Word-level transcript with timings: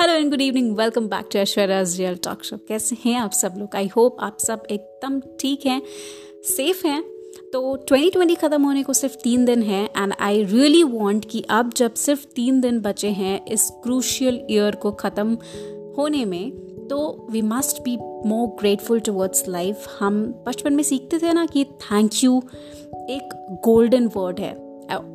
Hello 0.00 0.12
and 0.14 0.30
good 0.30 0.40
evening 0.40 0.76
welcome 0.76 1.06
back 1.06 1.28
to 1.32 1.38
Aishwarya's 1.38 1.96
real 1.98 2.14
talk 2.16 2.44
show 2.44 2.56
कैसे 2.68 2.96
हैं 3.04 3.16
आप 3.16 3.30
सब 3.30 3.54
लोग? 3.58 3.74
आई 3.76 3.86
होप 3.86 4.16
आप 4.20 4.38
सब 4.38 4.62
एकदम 4.70 5.20
ठीक 5.40 5.66
हैं 5.66 5.82
सेफ़ 6.44 6.86
हैं। 6.86 7.02
तो 7.52 7.76
2020 7.90 8.36
ख़त्म 8.36 8.62
होने 8.62 8.82
को 8.82 8.92
सिर्फ़ 8.92 9.16
तीन 9.16 9.44
दिन 9.44 9.62
है 9.62 9.84
एंड 9.84 10.14
आई 10.20 10.42
रियली 10.44 10.82
वांट 10.82 11.24
कि 11.30 11.44
अब 11.50 11.72
जब 11.76 11.94
सिर्फ़ 11.94 12.24
तीन 12.36 12.60
दिन 12.60 12.80
बचे 12.80 13.08
हैं 13.08 13.46
इस 13.46 13.70
क्रूशियल 13.82 14.40
ईयर 14.50 14.76
को 14.76 14.92
ख़त्म 14.92 15.38
होने 15.98 16.24
में 16.24 16.50
तो 16.88 17.26
we 17.30 17.42
must 17.42 17.82
be 17.82 17.96
more 18.28 18.48
grateful 18.48 19.00
towards 19.00 19.44
life 19.48 19.86
हम 19.98 20.24
बचपन 20.46 20.72
में 20.72 20.84
सीखते 20.84 21.18
थे 21.18 21.32
ना 21.32 21.46
कि 21.46 21.64
थैंक 21.64 22.10
यू 22.24 22.42
एक 23.10 23.28
गोल्डन 23.64 24.10
वर्ड 24.16 24.40
है। 24.40 24.54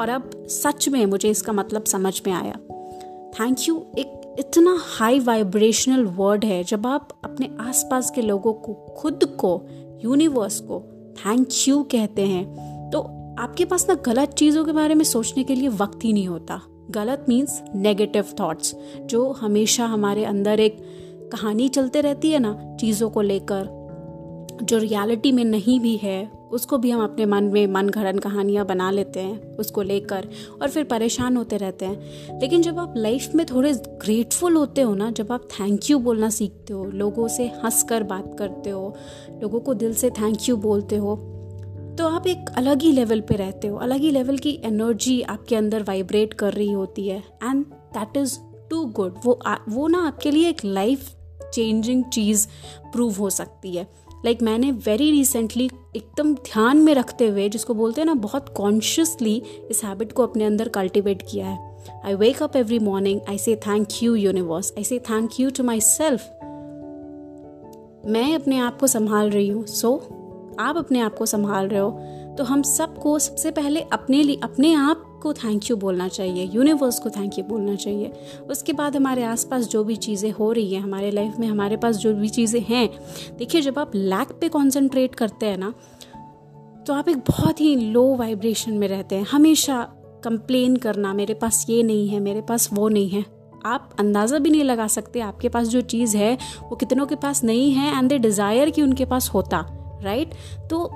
और 0.00 0.08
अब 0.08 0.30
सच 0.48 0.88
में 0.88 1.06
मुझे 1.06 1.30
इसका 1.30 1.52
मतलब 1.52 1.84
समझ 1.84 2.20
में 2.26 2.34
आया। 2.34 2.60
थैंक 3.40 3.56
यू 3.68 3.86
एक 3.98 4.25
इतना 4.38 4.76
हाई 4.80 5.18
वाइब्रेशनल 5.20 6.04
वर्ड 6.06 6.44
है, 6.44 6.62
जब 6.64 6.86
आप 6.86 7.08
अपने 7.24 7.50
आसपास 7.60 8.10
के 8.10 8.22
लोगों 8.22 8.52
को, 8.52 8.74
खुद 8.98 9.24
को 9.40 9.60
यूनिवर्स 10.04 10.60
को 10.60 10.80
थैंक 11.18 11.48
यू 11.68 11.82
कहते 11.82 12.22
हैं 12.22 12.90
तो 12.90 13.00
आपके 13.38 13.64
पास 13.64 13.86
ना 13.88 13.94
गलत 14.06 14.34
चीज़ों 14.34 14.64
के 14.64 14.72
बारे 14.72 14.94
में 14.94 15.04
सोचने 15.04 15.44
के 15.44 15.54
लिए 15.54 15.68
वक्त 15.70 16.04
ही 16.04 16.12
नहीं 16.12 16.28
होता। 16.28 16.60
गलत 16.90 17.24
मीन्स 17.28 17.60
नेगेटिव 17.74 18.34
थॉट्स 18.40 18.74
जो 19.00 19.30
हमेशा 19.32 19.86
हमारे 19.86 20.24
अंदर 20.24 20.60
एक 20.60 20.78
कहानी 21.32 21.68
चलते 21.68 22.00
रहती 22.00 22.30
है 22.30 22.38
ना, 22.38 22.76
चीज़ों 22.80 23.10
को 23.10 23.20
लेकर 23.20 23.68
जो 24.62 24.78
रियलिटी 24.78 25.32
में 25.32 25.44
नहीं 25.44 25.80
भी 25.80 25.96
है 25.96 26.30
उसको 26.50 26.78
भी 26.78 26.90
हम 26.90 27.04
अपने 27.04 27.26
मन 27.26 27.44
में 27.44 27.66
मन 27.66 27.88
घड़न 27.88 28.18
कहानियाँ 28.18 28.66
बना 28.66 28.90
लेते 28.90 29.20
हैं 29.20 29.56
उसको 29.56 29.82
लेकर 29.82 30.28
और 30.62 30.70
फिर 30.70 30.84
परेशान 30.84 31.36
होते 31.36 31.56
रहते 31.56 31.84
हैं। 31.84 32.40
लेकिन 32.40 32.62
जब 32.62 32.78
आप 32.78 32.94
लाइफ 32.96 33.34
में 33.34 33.46
थोड़े 33.46 33.72
ग्रेटफुल 33.74 34.56
होते 34.56 34.80
हो 34.80 34.94
ना 34.94 35.10
जब 35.10 35.32
आप 35.32 35.48
थैंक 35.60 35.90
यू 35.90 35.98
बोलना 35.98 36.30
सीखते 36.30 36.72
हो 36.72 36.84
लोगों 36.84 37.28
से 37.28 37.46
हंस 37.64 37.82
कर 37.82 38.02
बात 38.02 38.36
करते 38.38 38.70
हो 38.70 38.96
लोगों 39.42 39.60
को 39.60 39.74
दिल 39.74 39.94
से 39.94 40.10
थैंक 40.10 40.48
यू 40.48 40.56
बोलते 40.56 40.96
हो 40.96 41.16
तो 41.98 42.06
आप 42.06 42.26
एक 42.26 42.50
अलग 42.56 42.82
ही 42.82 42.92
लेवल 42.92 43.20
पे 43.20 43.34
रहते 43.34 43.68
हो 43.68 43.76
अलग 43.76 43.96
ही 43.96 44.10
लेवल 44.10 44.38
की 44.38 44.60
एनर्जी 44.64 45.22
आपके 45.22 45.56
अंदर 45.56 45.82
वाइब्रेट 45.82 46.34
कर 46.34 46.52
रही 46.52 46.72
होती 46.72 47.08
है। 47.08 47.18
And 47.18 47.64
that 47.66 48.16
is 48.16 48.38
too 48.70 48.84
good 48.84 49.14
वो 49.24 49.32
आ, 49.32 49.56
वो 49.68 49.88
ना 49.88 50.06
आपके 50.06 50.30
लिए 50.30 50.48
एक 50.48 50.64
लाइफ 50.64 51.14
चेंजिंग 51.54 52.04
चीज़ 52.04 52.46
प्रूव 52.92 53.12
हो 53.12 53.30
सकती 53.30 53.76
है। 53.76 54.06
लाइक 54.26 54.38
like 54.38 54.50
मैंने 54.50 54.72
वेरी 54.72 55.10
रिसेंटली 55.10 55.70
एकदम 55.96 56.34
ध्यान 56.34 56.76
में 56.76 56.94
रखते 56.94 57.28
हुए 57.28 57.48
जिसको 57.48 57.74
बोलते 57.74 58.00
हैं 58.00 58.06
ना 58.06 58.14
बहुत 58.14 58.48
कॉन्शियसली 58.48 59.42
इस 59.70 59.84
हैबिट 59.84 60.12
को 60.12 60.22
अपने 60.22 60.44
अंदर 60.44 60.68
कल्टिवेट 60.68 61.22
किया 61.22 61.46
है। 61.46 61.76
I 62.04 62.14
wake 62.14 62.42
up 62.42 62.56
every 62.56 62.78
morning 62.78 63.20
I 63.28 63.38
say 63.38 63.56
thank 63.56 63.88
you 64.02 64.14
universe 64.14 64.72
I 64.78 64.84
say 64.84 64.98
thank 64.98 65.30
you 65.40 65.50
to 65.50 65.64
myself 65.80 66.22
मैं 68.06 68.34
अपने 68.34 68.58
आप 68.58 68.80
को 68.80 68.86
संभाल 68.86 69.30
रही 69.30 69.48
हूँ। 69.48 69.66
सो 69.66 70.08
so, 70.08 70.60
आप 70.60 70.76
अपने 70.76 71.00
आप 71.00 71.16
को 71.16 71.26
संभाल 71.26 71.68
रहे 71.68 71.80
हो। 71.80 71.90
तो 72.38 72.44
हम 72.44 72.62
सबको 72.62 73.18
सबसे 73.18 73.50
पहले 73.50 73.80
अपने 73.80 74.22
लिए 74.22 74.40
अपने 74.42 74.74
आप 74.74 75.15
को 75.26 75.32
थैंक 75.34 75.70
यू 75.70 75.76
बोलना 75.78 76.08
चाहिए 76.10 76.44
यूनिवर्स 76.54 76.98
को 76.98 77.10
थैंक 77.10 77.38
यू 77.38 77.44
बोलना 77.44 77.74
चाहिए। 77.76 78.12
उसके 78.50 78.72
बाद 78.74 78.96
हमारे 78.96 79.22
आसपास 79.24 79.68
जो 79.68 79.84
भी 79.84 79.96
चीज़ें 79.98 80.30
हो 80.32 80.50
रही 80.52 80.74
हैं, 80.74 80.82
हमारे 80.82 81.10
लाइफ 81.10 81.38
में 81.38 81.46
हमारे 81.48 81.76
पास 81.76 81.96
जो 81.96 82.14
भी 82.14 82.28
चीज़ें 82.30 82.60
हैं, 82.62 82.88
देखिए 83.38 83.60
जब 83.62 83.78
आप 83.78 83.94
लैक 83.94 84.32
पे 84.40 84.48
कॉन्सेंट्रेट 84.48 85.14
करते 85.14 85.46
हैं 85.46 85.58
ना 85.58 85.72
तो 86.86 86.94
आप 86.94 87.08
एक 87.08 87.18
बहुत 87.28 87.60
ही 87.60 87.74
लो 87.76 88.04
वाइब्रेशन 88.16 88.72
में 88.72 88.86
रहते 88.88 89.14
हैं। 89.14 89.24
हमेशा 89.26 89.82
कंप्लेन 90.24 90.76
करना, 90.76 91.12
मेरे 91.14 91.34
पास 91.34 91.64
ये 91.68 91.82
नहीं 91.82 92.08
है, 92.08 92.20
मेरे 92.20 92.40
पास 92.40 92.68
वो 92.72 92.88
नहीं 92.88 93.08
है। 93.08 93.24
आप 93.66 93.96
अंदाज़ा 93.98 94.38
भी 94.38 94.50
नहीं 94.50 94.64
लगा 94.64 94.86
सकते 94.88 95.20
आपके 95.20 95.48
पास 95.48 95.66
जो 95.68 95.80
चीज़ 95.82 96.16
है, 96.16 96.36
वो 96.62 96.76
कितनों 96.76 97.06
के 97.06 97.14
पास 97.16 97.42
नहीं 97.44 97.70
है 97.72 97.96
एंड 97.98 98.08
दे 98.08 98.18
डिज़ायर 98.18 98.70
कि 98.70 98.82
उनके 98.82 99.04
पास 99.04 99.30
होता 99.34 99.64
राइट 100.02 100.28
right? 100.28 100.68
तो 100.70 100.90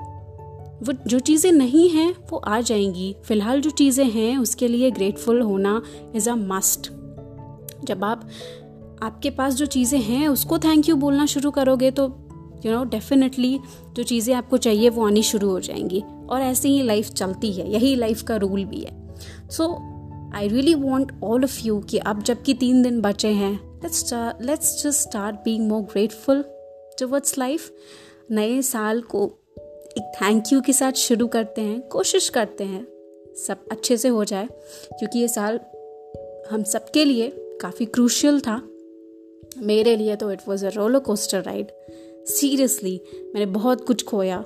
वो 0.83 0.93
जो 1.07 1.19
चीज़ें 1.19 1.51
नहीं 1.51 1.89
हैं, 1.89 2.15
वो 2.31 2.37
आ 2.37 2.61
जाएँगी। 2.61 3.15
फ़िलहाल 3.25 3.61
जो 3.61 3.69
चीज़ें 3.69 4.05
हैं, 4.05 4.37
उसके 4.37 4.67
लिए 4.67 4.91
ग्रेटफुल 4.91 5.41
होना 5.41 5.81
इज़ 6.15 6.29
अ 6.29 6.35
मस्ट 6.35 6.91
जब 7.85 8.03
आप, 8.03 8.29
आपके 9.03 9.29
पास 9.29 9.53
जो 9.53 9.65
चीज़ें 9.65 9.99
हैं, 9.99 10.27
उसको 10.27 10.59
थैंक 10.59 10.89
यू 10.89 10.95
बोलना 10.95 11.25
शुरू 11.25 11.51
करोगे 11.51 11.91
तो 11.91 12.03
यू 12.65 12.71
नो 12.71 12.83
डेफिनेटली 12.83 13.59
जो 13.93 14.03
चीज़ें 14.03 14.35
आपको 14.35 14.57
चाहिए, 14.57 14.89
वो 14.89 15.07
आनी 15.07 15.23
शुरू 15.23 15.49
हो 15.49 15.59
जाएँगी। 15.59 16.03
और 16.29 16.41
ऐसे 16.41 16.69
ही 16.69 16.83
लाइफ 16.83 17.09
चलती 17.09 17.51
है। 17.51 17.71
यही 17.73 17.95
लाइफ 17.95 18.21
का 18.21 18.35
रूल 18.35 18.65
भी 18.65 18.81
है। 18.81 19.15
So 19.49 19.67
I 20.35 20.47
really 20.47 20.75
want 20.75 21.11
all 21.23 21.43
of 21.43 21.59
you 21.63 21.79
कि 21.79 21.97
अब 21.97 22.23
जबकि 22.23 22.53
तीन 22.53 22.81
दिन 22.81 23.01
बचे 23.01 23.27
हैं 23.27 23.53
let's 23.53 24.13
let's 24.41 24.83
just 24.83 24.99
start 24.99 25.35
being 25.35 25.67
more 25.67 25.81
grateful 25.81 26.43
towards 26.99 27.37
life 27.37 27.71
नए 28.31 28.61
साल 28.61 29.01
को 29.01 29.27
एक 29.97 30.11
थैंक 30.21 30.43
यू 30.53 30.61
के 30.61 30.73
साथ 30.73 30.91
शुरू 30.91 31.27
करते 31.27 31.61
हैं, 31.61 31.81
कोशिश 31.81 32.29
करते 32.29 32.63
हैं, 32.63 32.87
सब 33.47 33.57
अच्छे 33.71 33.97
से 33.97 34.07
हो 34.07 34.23
जाए, 34.25 34.47
क्योंकि 34.99 35.19
ये 35.19 35.27
साल 35.27 35.59
हम 36.51 36.63
सबके 36.63 37.05
लिए 37.05 37.31
काफ़ी 37.61 37.85
क्रूशियल 37.85 38.39
था। 38.39 38.61
मेरे 39.57 39.95
लिए 39.95 40.15
तो 40.15 40.31
it 40.31 40.39
was 40.47 40.65
a 40.65 40.69
roller 40.69 40.99
coaster 40.99 41.41
ride 41.41 41.71
seriously 42.27 43.01
मैंने 43.33 43.45
बहुत 43.45 43.87
कुछ 43.87 44.05
खोया, 44.05 44.45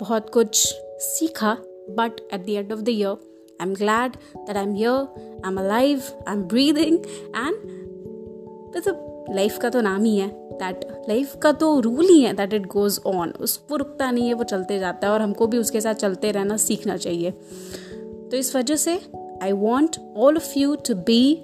बहुत 0.00 0.30
कुछ 0.30 0.74
सीखा 1.00 1.54
but 1.90 2.28
at 2.34 2.46
the 2.46 2.48
end 2.48 2.72
of 2.72 2.80
the 2.80 2.88
year 2.88 3.08
I 3.08 3.68
am 3.68 3.74
glad 3.74 4.12
that 4.36 4.56
I 4.56 4.62
am 4.62 4.76
yeah 4.76 4.90
I 4.90 5.50
am 5.50 5.56
a 5.56 5.62
alive 5.62 6.02
I 6.28 6.34
am 6.34 6.42
breathing 6.42 6.98
and 7.28 9.15
life 9.30 9.58
का 9.58 9.70
तो 9.70 9.80
नाम 9.80 10.04
ही 10.04 10.16
है 10.16 10.28
दैट 10.52 10.84
लाइफ 11.08 11.34
का 11.36 11.52
तो 11.52 11.78
रूल 11.80 12.04
ही 12.04 12.20
है 12.20 12.32
दैट 12.32 12.52
इट 12.52 12.66
गोज 12.66 12.98
ऑन 13.06 13.30
उस 13.30 13.60
वो 13.70 13.76
रुकता 13.76 14.10
नहीं 14.10 14.26
है, 14.28 14.34
वो 14.34 14.44
चलते 14.44 14.78
जाता 14.78 15.06
है 15.06 15.12
और 15.12 15.22
हमको 15.22 15.46
भी 15.46 15.58
उसके 15.58 15.80
साथ 15.80 15.94
चलते 15.94 16.30
रहना 16.32 16.56
सीखना 16.56 16.96
चाहिए। 16.96 17.30
तो 17.30 18.36
इस 18.36 18.54
वजह 18.56 18.76
से 18.76 18.98
I 19.42 19.52
want 19.52 19.96
all 20.16 20.36
of 20.36 20.58
you 20.58 20.74
to 20.88 20.94
be 20.94 21.42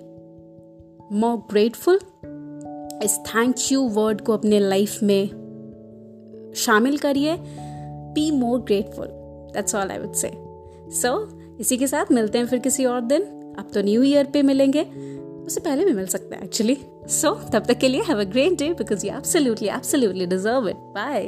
more 1.13 1.37
grateful 1.51 1.99
इस 3.05 3.19
थैंक 3.27 3.55
यू 3.73 3.89
वर्ड 3.89 4.21
को 4.21 4.33
अपने 4.33 4.59
लाइफ 4.61 5.03
में 5.03 6.53
शामिल 6.57 6.99
करिए। 6.99 7.37
Be 8.15 8.31
more 8.31 8.61
grateful 8.61 9.07
that's 9.55 9.75
all 9.75 9.91
I 9.91 9.99
would 9.99 10.13
say 10.15 10.33
so 11.01 11.29
इसी 11.61 11.77
के 11.77 11.87
साथ 11.87 12.13
मिलते 12.13 12.39
हैं 12.39 12.47
फिर 12.47 12.59
किसी 12.59 12.85
और 12.85 13.01
दिन। 13.01 13.23
अब 13.59 13.71
तो 13.75 13.83
न्यू 13.83 14.03
ईयर 14.03 14.27
पे 14.27 14.43
मिलेंगे। 14.43 14.83
उससे 15.53 15.61
पहले 15.61 15.85
भी 15.85 15.93
मिल 15.93 16.07
सकता 16.07 16.37
है 16.37 16.45
एक्चुअली 16.45 16.75
सो 16.75 17.29
so, 17.29 17.53
तब 17.53 17.65
तक 17.67 17.79
के 17.79 17.89
लिए 17.89 18.03
have 18.03 18.21
a 18.21 18.25
great 18.27 18.59
day 18.59 18.69
because 18.75 19.07
you 19.07 19.13
absolutely 19.15 19.69
absolutely 19.69 20.27
deserve 20.27 20.69
it 20.69 20.77
bye 20.95 21.25